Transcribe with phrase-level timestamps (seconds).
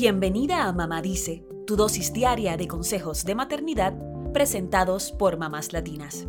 [0.00, 3.94] Bienvenida a Mamá Dice, tu dosis diaria de consejos de maternidad
[4.32, 6.28] presentados por mamás latinas.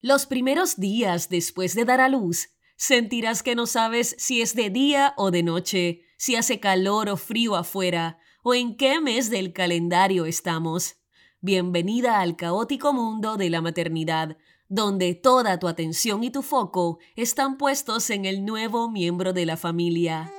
[0.00, 4.70] Los primeros días después de dar a luz, sentirás que no sabes si es de
[4.70, 9.52] día o de noche, si hace calor o frío afuera, o en qué mes del
[9.52, 11.02] calendario estamos.
[11.42, 14.38] Bienvenida al caótico mundo de la maternidad,
[14.68, 19.56] donde toda tu atención y tu foco están puestos en el nuevo miembro de la
[19.56, 20.32] familia.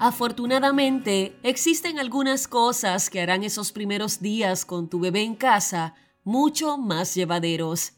[0.00, 6.78] Afortunadamente, existen algunas cosas que harán esos primeros días con tu bebé en casa mucho
[6.78, 7.94] más llevaderos.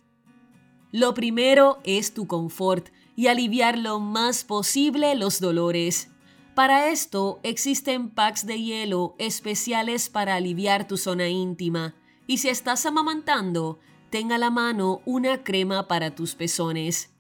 [0.93, 2.89] Lo primero es tu confort
[3.21, 6.09] y aliviar lo más posible los dolores.
[6.55, 11.95] Para esto existen packs de hielo especiales para aliviar tu zona íntima
[12.27, 17.13] y si estás amamantando, tenga a la mano una crema para tus pezones.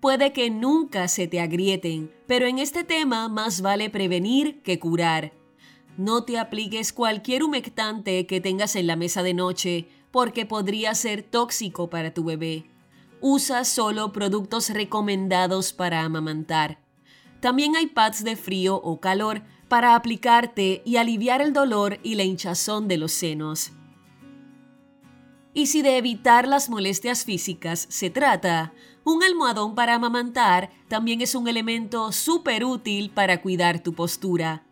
[0.00, 5.32] Puede que nunca se te agrieten, pero en este tema más vale prevenir que curar.
[5.96, 11.22] No te apliques cualquier humectante que tengas en la mesa de noche, porque podría ser
[11.22, 12.66] tóxico para tu bebé.
[13.20, 16.78] Usa solo productos recomendados para amamantar.
[17.40, 22.24] También hay pads de frío o calor para aplicarte y aliviar el dolor y la
[22.24, 23.72] hinchazón de los senos.
[25.54, 31.34] Y si de evitar las molestias físicas se trata, un almohadón para amamantar también es
[31.34, 34.67] un elemento súper útil para cuidar tu postura.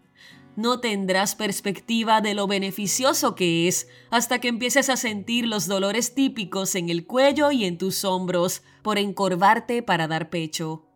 [0.57, 6.15] No tendrás perspectiva de lo beneficioso que es hasta que empieces a sentir los dolores
[6.15, 10.87] típicos en el cuello y en tus hombros por encorvarte para dar pecho.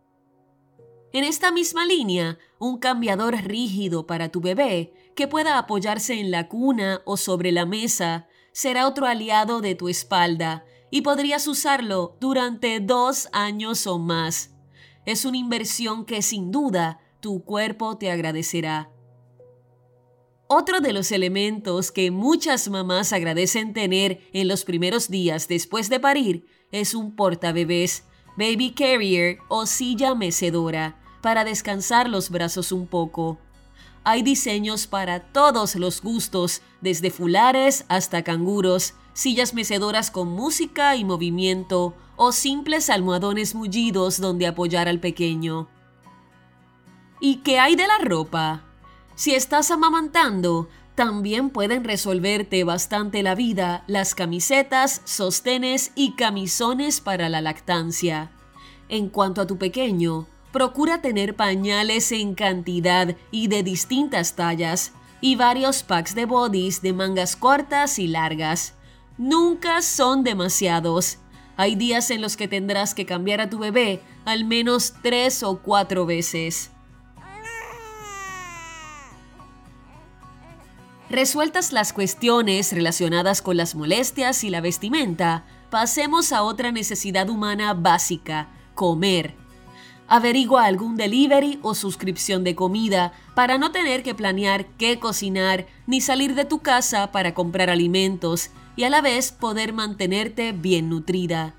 [1.13, 6.47] En esta misma línea, un cambiador rígido para tu bebé que pueda apoyarse en la
[6.47, 12.79] cuna o sobre la mesa será otro aliado de tu espalda y podrías usarlo durante
[12.79, 14.55] dos años o más.
[15.05, 18.89] Es una inversión que sin duda tu cuerpo te agradecerá.
[20.53, 26.01] Otro de los elementos que muchas mamás agradecen tener en los primeros días después de
[26.01, 28.03] parir es un portabebés,
[28.35, 33.39] baby carrier o silla mecedora para descansar los brazos un poco.
[34.03, 41.05] Hay diseños para todos los gustos, desde fulares hasta canguros, sillas mecedoras con música y
[41.05, 45.69] movimiento o simples almohadones mullidos donde apoyar al pequeño.
[47.21, 48.65] ¿Y qué hay de la ropa?
[49.15, 57.29] Si estás amamantando, también pueden resolverte bastante la vida las camisetas, sostenes y camisones para
[57.29, 58.31] la lactancia.
[58.89, 64.91] En cuanto a tu pequeño, Procura tener pañales en cantidad y de distintas tallas
[65.21, 68.73] y varios packs de bodies de mangas cortas y largas.
[69.17, 71.19] Nunca son demasiados.
[71.55, 75.59] Hay días en los que tendrás que cambiar a tu bebé al menos tres o
[75.61, 76.71] cuatro veces.
[81.11, 87.73] Resueltas las cuestiones relacionadas con las molestias y la vestimenta, pasemos a otra necesidad humana
[87.73, 89.35] básica, comer.
[90.07, 95.99] Averigua algún delivery o suscripción de comida para no tener que planear qué cocinar ni
[95.99, 101.55] salir de tu casa para comprar alimentos y a la vez poder mantenerte bien nutrida.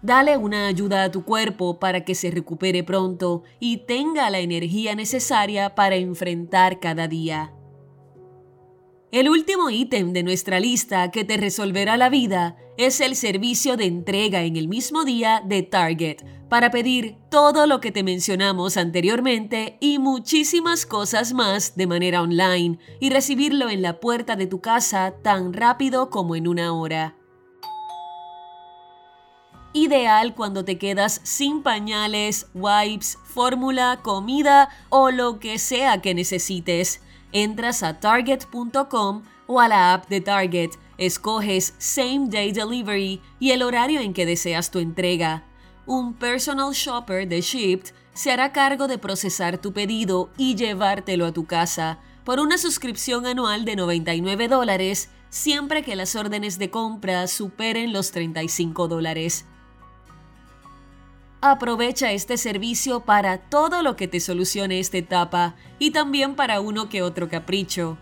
[0.00, 4.94] Dale una ayuda a tu cuerpo para que se recupere pronto y tenga la energía
[4.94, 7.52] necesaria para enfrentar cada día.
[9.12, 13.84] El último ítem de nuestra lista que te resolverá la vida es el servicio de
[13.84, 19.76] entrega en el mismo día de Target para pedir todo lo que te mencionamos anteriormente
[19.80, 25.12] y muchísimas cosas más de manera online y recibirlo en la puerta de tu casa
[25.22, 27.14] tan rápido como en una hora.
[29.74, 37.02] Ideal cuando te quedas sin pañales, wipes, fórmula, comida o lo que sea que necesites
[37.32, 43.62] Entras a target.com o a la app de Target, escoges Same Day Delivery y el
[43.62, 45.44] horario en que deseas tu entrega.
[45.86, 51.32] Un personal shopper de Shipped se hará cargo de procesar tu pedido y llevártelo a
[51.32, 57.26] tu casa por una suscripción anual de 99 dólares siempre que las órdenes de compra
[57.26, 59.46] superen los 35 dólares.
[61.44, 66.88] Aprovecha este servicio para todo lo que te solucione esta etapa y también para uno
[66.88, 67.98] que otro capricho.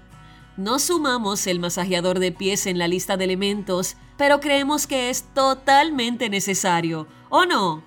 [0.58, 5.22] No sumamos el masajeador de pies en la lista de elementos, pero creemos que es
[5.32, 7.82] totalmente necesario, ¿o no?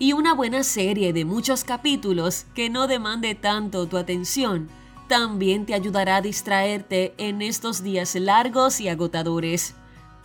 [0.00, 4.68] Y una buena serie de muchos capítulos que no demande tanto tu atención
[5.06, 9.76] también te ayudará a distraerte en estos días largos y agotadores.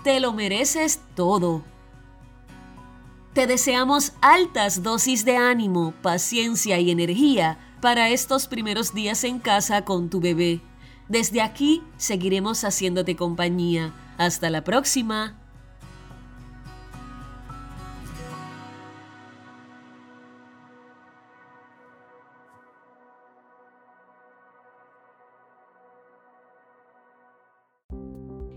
[0.04, 1.64] Te lo mereces todo.
[3.36, 9.84] Te deseamos altas dosis de ánimo, paciencia y energía para estos primeros días en casa
[9.84, 10.62] con tu bebé.
[11.10, 13.94] Desde aquí seguiremos haciéndote compañía.
[14.18, 15.38] Hasta la próxima.